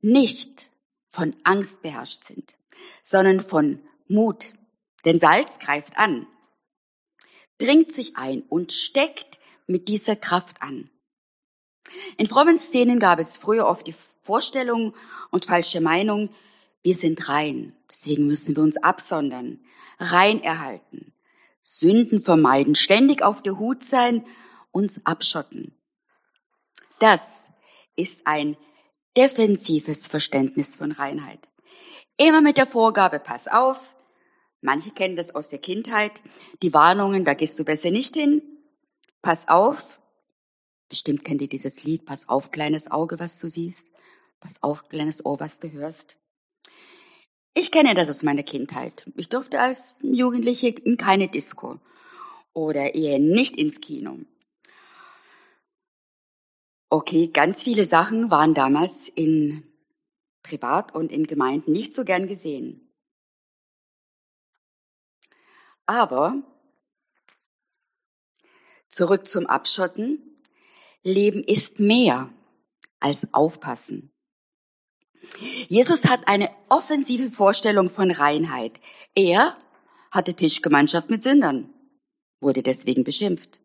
nicht 0.01 0.69
von 1.11 1.35
Angst 1.43 1.81
beherrscht 1.81 2.21
sind, 2.21 2.53
sondern 3.01 3.41
von 3.41 3.79
Mut. 4.07 4.53
Denn 5.05 5.17
Salz 5.17 5.59
greift 5.59 5.97
an, 5.97 6.27
bringt 7.57 7.91
sich 7.91 8.17
ein 8.17 8.41
und 8.43 8.73
steckt 8.73 9.39
mit 9.67 9.87
dieser 9.87 10.15
Kraft 10.15 10.61
an. 10.61 10.89
In 12.17 12.27
frommen 12.27 12.59
Szenen 12.59 12.99
gab 12.99 13.19
es 13.19 13.37
früher 13.37 13.65
oft 13.65 13.87
die 13.87 13.95
Vorstellung 14.23 14.93
und 15.31 15.45
falsche 15.45 15.81
Meinung, 15.81 16.29
wir 16.81 16.95
sind 16.95 17.27
rein, 17.29 17.75
deswegen 17.89 18.27
müssen 18.27 18.55
wir 18.55 18.63
uns 18.63 18.77
absondern, 18.77 19.59
rein 19.97 20.41
erhalten, 20.41 21.13
Sünden 21.61 22.21
vermeiden, 22.21 22.75
ständig 22.75 23.21
auf 23.21 23.41
der 23.41 23.59
Hut 23.59 23.83
sein, 23.83 24.25
uns 24.71 25.05
abschotten. 25.05 25.75
Das 26.99 27.49
ist 27.95 28.25
ein 28.25 28.57
defensives 29.17 30.07
Verständnis 30.07 30.75
von 30.75 30.91
Reinheit. 30.91 31.47
Immer 32.17 32.41
mit 32.41 32.57
der 32.57 32.67
Vorgabe, 32.67 33.19
pass 33.19 33.47
auf, 33.47 33.95
manche 34.61 34.91
kennen 34.91 35.15
das 35.15 35.33
aus 35.33 35.49
der 35.49 35.59
Kindheit, 35.59 36.21
die 36.61 36.73
Warnungen, 36.73 37.25
da 37.25 37.33
gehst 37.33 37.57
du 37.59 37.63
besser 37.63 37.91
nicht 37.91 38.15
hin, 38.15 38.41
pass 39.21 39.47
auf, 39.47 39.99
bestimmt 40.89 41.23
kennt 41.23 41.41
ihr 41.41 41.49
dieses 41.49 41.83
Lied, 41.83 42.05
pass 42.05 42.27
auf, 42.27 42.51
kleines 42.51 42.91
Auge, 42.91 43.19
was 43.19 43.37
du 43.37 43.47
siehst, 43.47 43.89
pass 44.39 44.61
auf, 44.63 44.89
kleines 44.89 45.25
Ohr, 45.25 45.39
was 45.39 45.59
du 45.59 45.71
hörst. 45.71 46.17
Ich 47.53 47.71
kenne 47.71 47.93
das 47.95 48.09
aus 48.09 48.23
meiner 48.23 48.43
Kindheit. 48.43 49.05
Ich 49.15 49.29
durfte 49.29 49.59
als 49.59 49.95
Jugendliche 50.01 50.69
in 50.69 50.97
keine 50.97 51.27
Disco 51.27 51.79
oder 52.53 52.95
eher 52.95 53.19
nicht 53.19 53.57
ins 53.57 53.81
Kino. 53.81 54.19
Okay, 56.89 57.27
ganz 57.27 57.63
viele 57.63 57.85
Sachen 57.85 58.31
waren 58.31 58.53
damals 58.53 59.09
in 59.09 59.63
Privat- 60.41 60.95
und 60.95 61.11
in 61.11 61.27
Gemeinden 61.27 61.71
nicht 61.71 61.93
so 61.93 62.03
gern 62.03 62.27
gesehen. 62.27 62.91
Aber 65.85 66.41
zurück 68.89 69.27
zum 69.27 69.45
Abschotten. 69.45 70.43
Leben 71.01 71.43
ist 71.43 71.79
mehr 71.79 72.33
als 72.99 73.33
Aufpassen. 73.33 74.11
Jesus 75.67 76.05
hat 76.05 76.27
eine 76.27 76.49
offensive 76.69 77.31
Vorstellung 77.31 77.89
von 77.89 78.11
Reinheit. 78.11 78.73
Er 79.15 79.57
hatte 80.11 80.33
Tischgemeinschaft 80.33 81.09
mit 81.09 81.23
Sündern, 81.23 81.73
wurde 82.41 82.63
deswegen 82.63 83.03
beschimpft. 83.03 83.59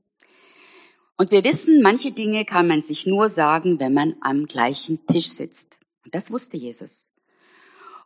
Und 1.16 1.30
wir 1.30 1.44
wissen, 1.44 1.80
manche 1.80 2.12
Dinge 2.12 2.44
kann 2.44 2.66
man 2.66 2.80
sich 2.80 3.06
nur 3.06 3.28
sagen, 3.28 3.78
wenn 3.78 3.94
man 3.94 4.16
am 4.21 4.47
gleichen 4.47 5.06
Tisch 5.06 5.28
sitzt. 5.28 5.78
Und 6.04 6.14
das 6.14 6.30
wusste 6.30 6.56
Jesus. 6.56 7.12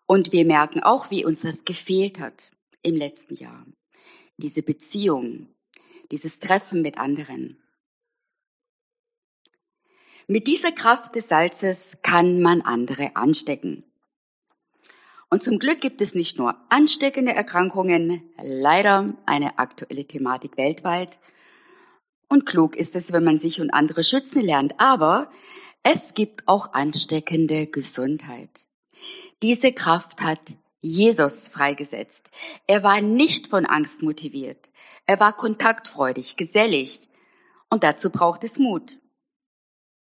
Und 0.07 0.33
wir 0.33 0.45
merken 0.45 0.83
auch, 0.83 1.11
wie 1.11 1.25
uns 1.25 1.41
das 1.41 1.65
gefehlt 1.65 2.21
hat 2.21 2.51
im 2.83 2.95
letzten 2.95 3.35
Jahr. 3.35 3.67
Diese 4.37 4.63
Beziehung, 4.63 5.49
dieses 6.11 6.39
Treffen 6.39 6.83
mit 6.83 6.99
anderen. 6.99 7.59
Mit 10.31 10.47
dieser 10.47 10.73
Kraft 10.73 11.15
des 11.15 11.29
Salzes 11.29 12.03
kann 12.03 12.43
man 12.43 12.61
andere 12.61 13.17
anstecken. 13.17 13.83
Und 15.31 15.43
zum 15.43 15.59
Glück 15.59 15.81
gibt 15.81 16.03
es 16.03 16.15
nicht 16.15 16.37
nur 16.37 16.55
ansteckende 16.69 17.33
Erkrankungen, 17.33 18.23
leider 18.37 19.15
eine 19.25 19.59
aktuelle 19.59 20.05
Thematik 20.05 20.59
weltweit. 20.59 21.19
Und 22.29 22.45
klug 22.45 22.77
ist 22.77 22.95
es, 22.95 23.11
wenn 23.15 23.25
man 23.25 23.39
sich 23.39 23.63
und 23.63 23.71
andere 23.71 24.05
schützen 24.05 24.43
lernt. 24.43 24.79
Aber 24.79 25.31
es 25.83 26.13
gibt 26.13 26.47
auch 26.47 26.75
ansteckende 26.75 27.67
Gesundheit. 27.67 28.51
Diese 29.41 29.73
Kraft 29.73 30.21
hat 30.21 30.43
Jesus 30.83 31.49
freigesetzt. 31.49 32.29
Er 32.67 32.83
war 32.83 33.01
nicht 33.01 33.47
von 33.47 33.65
Angst 33.65 34.03
motiviert. 34.03 34.69
Er 35.07 35.21
war 35.21 35.33
kontaktfreudig, 35.33 36.37
gesellig. 36.37 37.09
Und 37.71 37.83
dazu 37.83 38.11
braucht 38.11 38.45
es 38.45 38.59
Mut. 38.59 38.99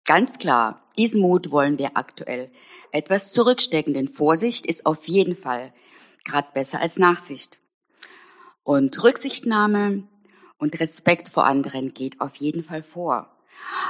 Ganz 0.05 0.39
klar, 0.39 0.83
diesen 0.99 1.23
Mut 1.23 1.51
wollen 1.51 1.79
wir 1.79 1.97
aktuell 1.97 2.51
etwas 2.91 3.33
zurückstecken, 3.33 3.95
denn 3.95 4.09
Vorsicht 4.09 4.67
ist 4.67 4.85
auf 4.85 5.07
jeden 5.09 5.37
Fall 5.37 5.73
gerade 6.25 6.49
besser 6.53 6.81
als 6.81 6.99
Nachsicht. 6.99 7.59
Und 8.65 9.03
Rücksichtnahme 9.03 10.09
und 10.59 10.79
Respekt 10.81 11.29
vor 11.29 11.47
anderen 11.47 11.95
geht 11.95 12.21
auf 12.21 12.37
jeden 12.37 12.63
Fall 12.63 12.83
vor. 12.83 13.29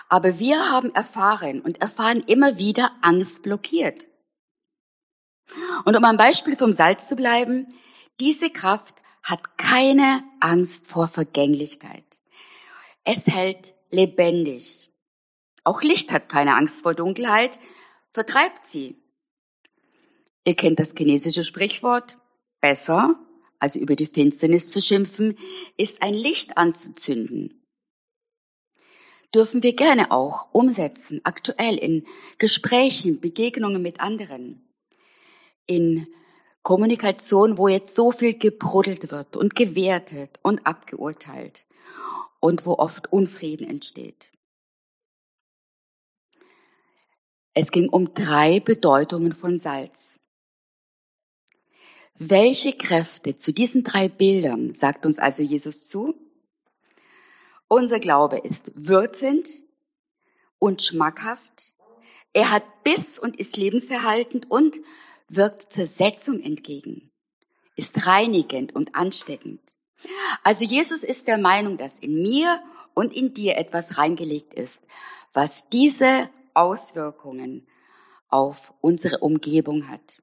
Aber 0.09 0.39
wir 0.39 0.71
haben 0.71 0.95
erfahren 0.95 1.61
und 1.61 1.81
erfahren 1.81 2.23
immer 2.27 2.59
wieder, 2.59 2.91
Angst 3.01 3.43
blockiert. 3.43 4.07
Und 5.85 5.97
um 5.97 6.05
am 6.05 6.17
Beispiel 6.17 6.57
vom 6.57 6.73
Salz 6.73 7.09
zu 7.09 7.17
bleiben, 7.17 7.75
diese 8.21 8.51
Kraft 8.51 8.97
hat 9.23 9.59
keine 9.59 10.23
Angst 10.41 10.87
vor 10.87 11.09
Vergänglichkeit. 11.09 12.05
Es 13.05 13.27
hält 13.27 13.75
lebendig. 13.91 14.92
Auch 15.65 15.83
Licht 15.83 16.11
hat 16.11 16.29
keine 16.29 16.57
Angst 16.57 16.83
vor 16.83 16.95
Dunkelheit, 16.95 17.59
vertreibt 18.13 18.67
sie. 18.67 18.97
Ihr 20.45 20.57
kennt 20.57 20.81
das 20.81 20.95
chinesische 20.97 21.45
Sprichwort, 21.45 22.19
besser, 22.61 23.15
also 23.61 23.79
über 23.79 23.95
die 23.95 24.07
Finsternis 24.07 24.71
zu 24.71 24.81
schimpfen, 24.81 25.39
ist 25.77 26.03
ein 26.03 26.15
Licht 26.15 26.59
anzuzünden. 26.59 27.63
Dürfen 29.33 29.63
wir 29.63 29.75
gerne 29.75 30.11
auch 30.11 30.53
umsetzen, 30.53 31.21
aktuell 31.25 31.77
in 31.79 32.07
Gesprächen, 32.39 33.21
Begegnungen 33.21 33.81
mit 33.81 34.01
anderen, 34.01 34.69
in 35.67 36.07
Kommunikation, 36.63 37.57
wo 37.57 37.69
jetzt 37.69 37.95
so 37.95 38.11
viel 38.11 38.37
gebruddelt 38.37 39.11
wird 39.11 39.37
und 39.37 39.55
gewertet 39.55 40.39
und 40.43 40.67
abgeurteilt 40.67 41.65
und 42.41 42.67
wo 42.67 42.75
oft 42.75 43.13
Unfrieden 43.13 43.67
entsteht. 43.67 44.32
Es 47.55 47.71
ging 47.71 47.89
um 47.89 48.15
drei 48.15 48.61
Bedeutungen 48.61 49.33
von 49.33 49.59
Salz. 49.59 50.17
Welche 52.15 52.73
Kräfte 52.73 53.37
zu 53.37 53.53
diesen 53.53 53.85
drei 53.85 54.09
Bildern 54.09 54.73
sagt 54.73 55.05
uns 55.05 55.19
also 55.19 55.43
Jesus 55.43 55.89
zu? 55.89 56.15
Unser 57.69 58.01
Glaube 58.01 58.39
ist 58.39 58.73
würzend 58.75 59.51
und 60.59 60.83
schmackhaft. 60.83 61.75
Er 62.33 62.51
hat 62.51 62.85
Biss 62.85 63.19
und 63.19 63.37
ist 63.37 63.57
lebenserhaltend 63.57 64.51
und 64.51 64.77
wirkt 65.29 65.73
Zersetzung 65.73 66.41
entgegen, 66.41 67.11
ist 67.77 68.07
reinigend 68.07 68.75
und 68.75 68.95
ansteckend. 68.95 69.61
Also 70.43 70.65
Jesus 70.65 71.03
ist 71.03 71.29
der 71.29 71.39
Meinung, 71.39 71.77
dass 71.77 71.99
in 71.99 72.23
mir 72.23 72.63
und 72.95 73.13
in 73.13 73.35
dir 73.35 73.57
etwas 73.57 73.99
reingelegt 73.99 74.55
ist, 74.55 74.87
was 75.33 75.69
diese 75.69 76.31
Auswirkungen 76.55 77.67
auf 78.29 78.73
unsere 78.81 79.19
Umgebung 79.19 79.89
hat. 79.89 80.23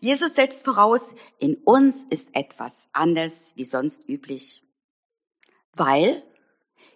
Jesus 0.00 0.34
setzt 0.34 0.64
voraus, 0.64 1.14
in 1.38 1.56
uns 1.56 2.04
ist 2.04 2.34
etwas 2.34 2.88
anders 2.92 3.52
wie 3.56 3.64
sonst 3.64 4.08
üblich, 4.08 4.62
weil 5.72 6.22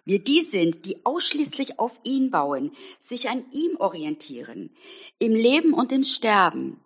wir 0.03 0.23
die 0.23 0.41
sind, 0.41 0.85
die 0.85 1.05
ausschließlich 1.05 1.79
auf 1.79 1.99
ihn 2.03 2.31
bauen, 2.31 2.75
sich 2.97 3.29
an 3.29 3.45
ihm 3.51 3.77
orientieren, 3.77 4.75
im 5.19 5.33
Leben 5.33 5.73
und 5.73 5.91
im 5.91 6.03
Sterben. 6.03 6.83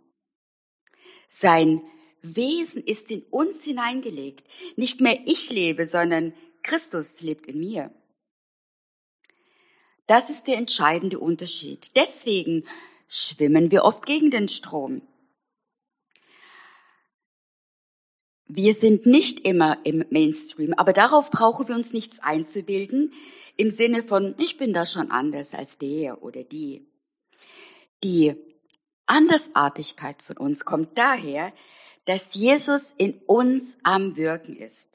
Sein 1.27 1.81
Wesen 2.21 2.83
ist 2.83 3.11
in 3.11 3.23
uns 3.23 3.63
hineingelegt. 3.63 4.47
Nicht 4.75 4.99
mehr 4.99 5.19
ich 5.25 5.51
lebe, 5.51 5.85
sondern 5.85 6.33
Christus 6.63 7.21
lebt 7.21 7.45
in 7.45 7.59
mir. 7.59 7.93
Das 10.07 10.29
ist 10.29 10.47
der 10.47 10.57
entscheidende 10.57 11.19
Unterschied. 11.19 11.95
Deswegen 11.95 12.63
schwimmen 13.07 13.71
wir 13.71 13.83
oft 13.83 14.05
gegen 14.05 14.31
den 14.31 14.47
Strom. 14.47 15.01
Wir 18.47 18.75
sind 18.75 19.07
nicht 19.07 19.39
immer 19.39 19.79
im 19.85 20.05
Mainstream, 20.11 20.73
aber 20.73 20.93
darauf 20.93 21.31
brauchen 21.31 21.67
wir 21.67 21.75
uns 21.75 21.93
nichts 21.93 22.19
einzubilden 22.19 23.11
im 23.57 23.71
Sinne 23.71 24.03
von, 24.03 24.35
ich 24.37 24.57
bin 24.57 24.73
da 24.73 24.85
schon 24.85 25.11
anders 25.11 25.55
als 25.55 25.77
der 25.77 26.21
oder 26.21 26.43
die. 26.43 26.87
Die 28.03 28.35
Andersartigkeit 29.07 30.21
von 30.21 30.37
uns 30.37 30.65
kommt 30.65 30.97
daher, 30.97 31.53
dass 32.05 32.35
Jesus 32.35 32.91
in 32.91 33.19
uns 33.25 33.79
am 33.83 34.15
Wirken 34.15 34.55
ist. 34.55 34.89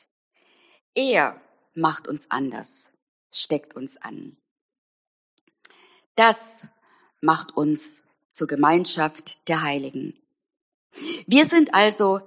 Er 0.95 1.41
macht 1.75 2.07
uns 2.07 2.31
anders, 2.31 2.93
steckt 3.33 3.75
uns 3.75 3.97
an. 3.97 4.37
Das 6.21 6.67
macht 7.23 7.57
uns 7.57 8.05
zur 8.31 8.47
Gemeinschaft 8.47 9.49
der 9.49 9.63
Heiligen. 9.63 10.21
Wir 11.27 11.47
sind 11.47 11.73
also 11.73 12.21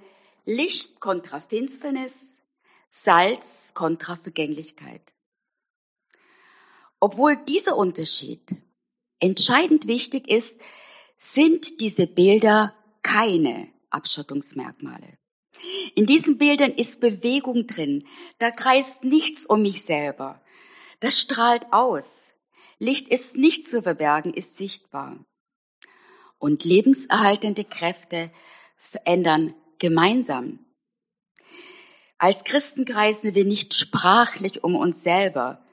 Licht 0.44 0.98
kontra 0.98 1.40
Finsternis, 1.40 2.40
Salz 2.88 3.72
kontra 3.72 4.16
Vergänglichkeit. 4.16 5.00
Obwohl 6.98 7.36
dieser 7.36 7.76
Unterschied 7.76 8.56
entscheidend 9.20 9.86
wichtig 9.86 10.26
ist, 10.26 10.60
sind 11.16 11.78
diese 11.78 12.08
Bilder 12.08 12.74
keine 13.02 13.68
Abschottungsmerkmale. 13.90 15.18
In 15.94 16.06
diesen 16.06 16.38
Bildern 16.38 16.72
ist 16.72 17.00
Bewegung 17.00 17.68
drin. 17.68 18.08
Da 18.40 18.50
kreist 18.50 19.04
nichts 19.04 19.46
um 19.46 19.62
mich 19.62 19.84
selber. 19.84 20.42
Das 20.98 21.20
strahlt 21.20 21.72
aus. 21.72 22.33
Licht 22.78 23.08
ist 23.08 23.36
nicht 23.36 23.66
zu 23.66 23.82
verbergen, 23.82 24.32
ist 24.34 24.56
sichtbar. 24.56 25.24
Und 26.38 26.64
lebenserhaltende 26.64 27.64
Kräfte 27.64 28.30
verändern 28.76 29.54
gemeinsam. 29.78 30.58
Als 32.18 32.44
Christen 32.44 32.84
kreisen 32.84 33.34
wir 33.34 33.44
nicht 33.44 33.74
sprachlich 33.74 34.62
um 34.64 34.76
uns 34.76 35.02
selber. 35.02 35.64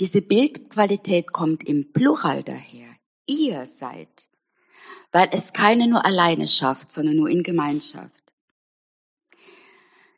Diese 0.00 0.22
Bildqualität 0.22 1.32
kommt 1.32 1.64
im 1.68 1.92
Plural 1.92 2.42
daher. 2.42 2.88
Ihr 3.26 3.66
seid 3.66 4.28
weil 5.12 5.28
es 5.30 5.52
keine 5.52 5.86
nur 5.86 6.04
alleine 6.04 6.48
schafft, 6.48 6.90
sondern 6.90 7.16
nur 7.16 7.28
in 7.28 7.42
Gemeinschaft. 7.42 8.10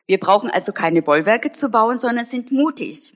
Wir 0.07 0.19
brauchen 0.19 0.51
also 0.51 0.73
keine 0.73 1.03
Bollwerke 1.03 1.51
zu 1.51 1.71
bauen, 1.71 1.99
sondern 1.99 2.25
sind 2.25 2.53
mutig. 2.53 3.13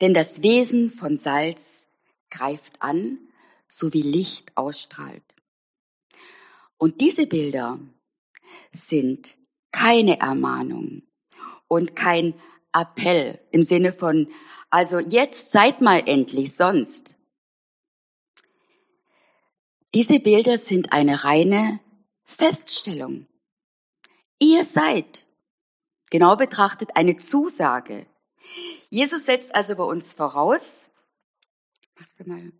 Denn 0.00 0.14
das 0.14 0.42
Wesen 0.42 0.90
von 0.90 1.16
Salz 1.16 1.88
greift 2.32 2.82
an, 2.82 3.18
so 3.68 3.92
wie 3.92 4.02
Licht 4.02 4.56
ausstrahlt. 4.56 5.22
Und 6.78 7.00
diese 7.00 7.26
Bilder 7.26 7.78
sind 8.72 9.38
keine 9.70 10.18
Ermahnung 10.20 11.02
und 11.68 11.94
kein 11.94 12.34
Appell 12.72 13.38
im 13.50 13.62
Sinne 13.62 13.92
von, 13.92 14.32
also 14.70 14.98
jetzt 14.98 15.50
seid 15.52 15.80
mal 15.80 16.02
endlich 16.06 16.56
sonst, 16.56 17.16
diese 19.94 20.20
Bilder 20.20 20.56
sind 20.56 20.92
eine 20.92 21.22
reine 21.24 21.78
Feststellung. 22.24 23.26
Ihr 24.38 24.64
seid, 24.64 25.26
genau 26.10 26.36
betrachtet, 26.36 26.96
eine 26.96 27.18
Zusage. 27.18 28.06
Jesus 28.88 29.26
setzt 29.26 29.54
also 29.54 29.76
bei 29.76 29.84
uns 29.84 30.14
voraus, 30.14 30.88
machst 31.96 32.20
du 32.20 32.28
mal 32.28 32.52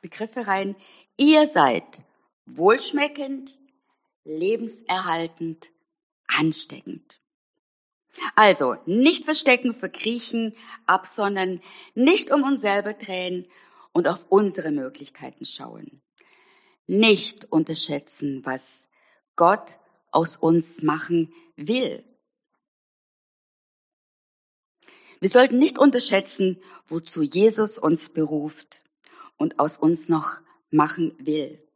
Begriffe 0.00 0.46
rein, 0.46 0.76
ihr 1.16 1.46
seid 1.46 2.02
wohlschmeckend, 2.46 3.58
lebenserhaltend, 4.24 5.70
ansteckend. 6.26 7.20
Also 8.36 8.76
nicht 8.86 9.24
verstecken, 9.24 9.74
verkriechen, 9.74 10.54
absondern, 10.86 11.60
nicht 11.94 12.30
um 12.30 12.42
uns 12.42 12.60
selber 12.60 12.92
drehen 12.92 13.46
und 13.92 14.08
auf 14.08 14.24
unsere 14.28 14.70
Möglichkeiten 14.70 15.44
schauen 15.44 16.02
nicht 16.86 17.50
unterschätzen, 17.50 18.44
was 18.44 18.88
Gott 19.36 19.76
aus 20.10 20.36
uns 20.36 20.82
machen 20.82 21.32
will. 21.56 22.04
Wir 25.24 25.30
sollten 25.30 25.58
nicht 25.58 25.78
unterschätzen, 25.78 26.62
wozu 26.86 27.22
Jesus 27.22 27.78
uns 27.78 28.10
beruft 28.10 28.82
und 29.38 29.58
aus 29.58 29.78
uns 29.78 30.10
noch 30.10 30.42
machen 30.70 31.14
will. 31.18 31.66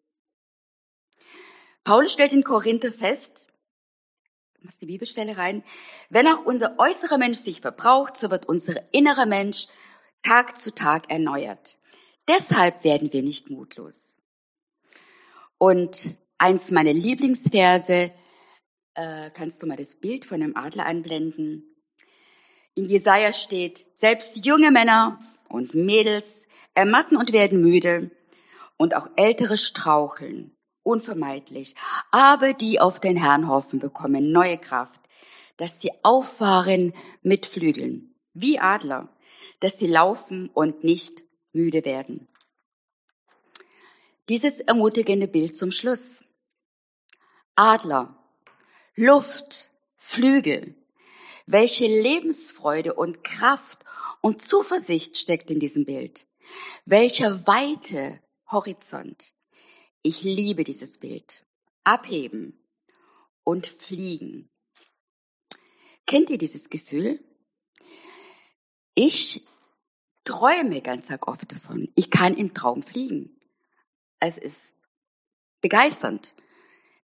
Paulus 1.83 2.13
stellt 2.13 2.35
in 2.35 2.45
Korinther 2.45 2.93
fest, 2.93 3.47
machst 4.61 4.83
die 4.83 4.87
Bibelstelle 4.87 5.39
rein, 5.39 5.65
wenn 6.11 6.29
auch 6.29 6.45
unser 6.45 6.79
äußerer 6.79 7.17
Mensch 7.17 7.39
sich 7.39 7.63
verbraucht, 7.63 8.19
so 8.19 8.31
wird 8.31 8.45
unser 8.45 8.93
innerer 8.93 9.25
Mensch 9.25 9.69
Tag 10.23 10.55
zu 10.55 10.75
Tag 10.75 11.11
erneuert. 11.11 11.79
Deshalb 12.29 12.85
werden 12.85 13.15
wir 13.15 13.23
nicht 13.23 13.49
mutlos. 13.49 14.19
Und 15.57 16.19
eins 16.37 16.71
meiner 16.71 16.93
Lieblingsverse, 16.93 18.13
äh, 18.93 19.31
kannst 19.31 19.63
du 19.63 19.67
mal 19.67 19.79
das 19.79 19.95
Bild 19.95 20.27
von 20.27 20.43
einem 20.43 20.55
Adler 20.55 20.85
einblenden? 20.85 21.78
In 22.79 22.85
Jesaja 22.85 23.33
steht, 23.33 23.87
selbst 23.93 24.47
junge 24.47 24.71
Männer 24.71 25.19
und 25.49 25.75
Mädels 25.75 26.47
ermatten 26.75 27.17
und 27.17 27.33
werden 27.33 27.61
müde 27.61 28.13
und 28.77 28.95
auch 28.95 29.09
ältere 29.17 29.59
straucheln, 29.59 30.57
unvermeidlich. 30.85 31.75
Aber 32.13 32.53
die 32.53 32.79
auf 32.79 33.01
den 33.01 33.17
Herrn 33.17 33.49
hoffen, 33.49 33.81
bekommen 33.81 34.31
neue 34.31 34.59
Kraft, 34.59 35.01
dass 35.57 35.81
sie 35.81 35.91
auffahren 36.05 36.95
mit 37.21 37.47
Flügeln, 37.47 38.15
wie 38.33 38.61
Adler, 38.61 39.09
dass 39.59 39.79
sie 39.79 39.89
laufen 39.89 40.49
und 40.49 40.85
nicht 40.85 41.25
müde 41.53 41.85
werden. 41.85 42.29
Dieses 44.29 44.61
ermutigende 44.61 45.27
Bild 45.27 45.57
zum 45.57 45.73
Schluss. 45.73 46.23
Adler, 47.57 48.15
Luft, 48.95 49.69
Flügel. 49.97 50.78
Welche 51.51 51.87
Lebensfreude 51.87 52.93
und 52.93 53.25
Kraft 53.25 53.83
und 54.21 54.43
Zuversicht 54.43 55.17
steckt 55.17 55.51
in 55.51 55.59
diesem 55.59 55.87
Bild. 55.87 56.27
Welcher 56.85 57.47
weite 57.47 58.21
Horizont. 58.51 59.33
Ich 60.03 60.23
liebe 60.23 60.63
dieses 60.63 60.99
Bild. 60.99 61.47
Abheben 61.85 62.63
und 63.45 63.67
fliegen. 63.67 64.51
Kennt 66.05 66.29
ihr 66.29 66.37
dieses 66.37 66.69
Gefühl? 66.69 67.19
Ich 68.95 69.47
träume 70.25 70.83
ganz 70.83 71.09
oft 71.23 71.51
davon. 71.51 71.91
Ich 71.95 72.11
kann 72.11 72.37
im 72.37 72.53
Traum 72.53 72.83
fliegen. 72.83 73.41
Es 74.21 74.37
ist 74.37 74.77
begeisternd. 75.63 76.35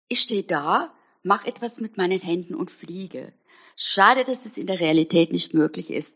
Ich 0.08 0.22
stehe 0.22 0.44
da, 0.44 0.92
mache 1.22 1.48
etwas 1.48 1.80
mit 1.80 1.98
meinen 1.98 2.20
Händen 2.20 2.56
und 2.56 2.72
fliege. 2.72 3.36
Schade, 3.84 4.24
dass 4.24 4.46
es 4.46 4.58
in 4.58 4.68
der 4.68 4.80
Realität 4.80 5.32
nicht 5.32 5.54
möglich 5.54 5.90
ist. 5.90 6.16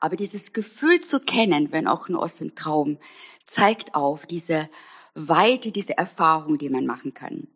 Aber 0.00 0.16
dieses 0.16 0.52
Gefühl 0.52 1.00
zu 1.00 1.20
kennen, 1.20 1.70
wenn 1.70 1.86
auch 1.86 2.08
nur 2.08 2.22
aus 2.22 2.36
dem 2.36 2.54
Traum, 2.54 2.98
zeigt 3.44 3.94
auf 3.94 4.26
diese 4.26 4.68
Weite, 5.14 5.70
diese 5.70 5.96
Erfahrung, 5.96 6.58
die 6.58 6.68
man 6.68 6.86
machen 6.86 7.14
kann. 7.14 7.46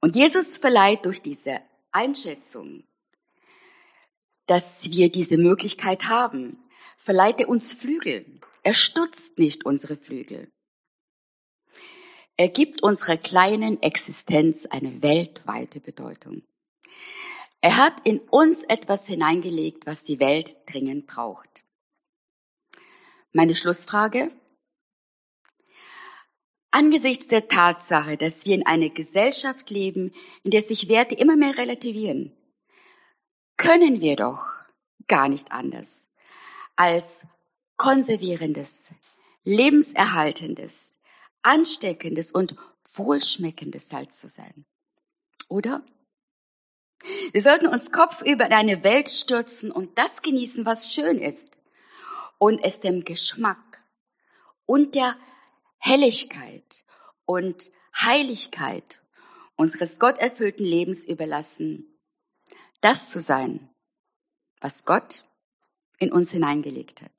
Und 0.00 0.16
Jesus 0.16 0.58
verleiht 0.58 1.04
durch 1.04 1.22
diese 1.22 1.60
Einschätzung, 1.92 2.84
dass 4.46 4.90
wir 4.90 5.10
diese 5.10 5.38
Möglichkeit 5.38 6.08
haben, 6.08 6.58
verleiht 6.96 7.38
er 7.38 7.48
uns 7.48 7.74
Flügel. 7.74 8.40
Er 8.64 8.74
stutzt 8.74 9.38
nicht 9.38 9.64
unsere 9.64 9.96
Flügel. 9.96 10.50
Er 12.36 12.48
gibt 12.48 12.82
unserer 12.82 13.16
kleinen 13.16 13.82
Existenz 13.82 14.66
eine 14.66 15.02
weltweite 15.02 15.80
Bedeutung. 15.80 16.42
Er 17.60 17.76
hat 17.76 18.06
in 18.06 18.20
uns 18.20 18.62
etwas 18.62 19.06
hineingelegt, 19.06 19.86
was 19.86 20.04
die 20.04 20.20
Welt 20.20 20.56
dringend 20.66 21.06
braucht. 21.06 21.64
Meine 23.32 23.56
Schlussfrage. 23.56 24.32
Angesichts 26.70 27.28
der 27.28 27.48
Tatsache, 27.48 28.16
dass 28.16 28.46
wir 28.46 28.54
in 28.54 28.66
einer 28.66 28.90
Gesellschaft 28.90 29.70
leben, 29.70 30.12
in 30.44 30.50
der 30.50 30.62
sich 30.62 30.88
Werte 30.88 31.14
immer 31.14 31.36
mehr 31.36 31.56
relativieren, 31.56 32.36
können 33.56 34.00
wir 34.00 34.16
doch 34.16 34.44
gar 35.08 35.28
nicht 35.28 35.50
anders, 35.50 36.12
als 36.76 37.26
konservierendes, 37.76 38.92
lebenserhaltendes, 39.44 40.98
ansteckendes 41.42 42.30
und 42.30 42.54
wohlschmeckendes 42.94 43.88
Salz 43.88 44.20
zu 44.20 44.28
sein. 44.28 44.66
Oder? 45.48 45.84
Wir 47.32 47.40
sollten 47.40 47.68
uns 47.68 47.92
kopfüber 47.92 48.46
in 48.46 48.52
eine 48.52 48.82
Welt 48.82 49.08
stürzen 49.08 49.70
und 49.70 49.98
das 49.98 50.22
genießen, 50.22 50.66
was 50.66 50.92
schön 50.92 51.18
ist 51.18 51.58
und 52.38 52.60
es 52.64 52.80
dem 52.80 53.04
Geschmack 53.04 53.82
und 54.66 54.94
der 54.94 55.16
Helligkeit 55.78 56.84
und 57.24 57.70
Heiligkeit 57.94 59.00
unseres 59.56 59.98
gotterfüllten 59.98 60.64
Lebens 60.64 61.04
überlassen, 61.04 61.98
das 62.80 63.10
zu 63.10 63.20
sein, 63.20 63.68
was 64.60 64.84
Gott 64.84 65.24
in 65.98 66.12
uns 66.12 66.30
hineingelegt 66.30 67.02
hat. 67.02 67.17